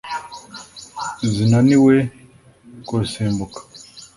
[1.33, 1.95] zinaniwe
[2.85, 3.59] kurusimbuka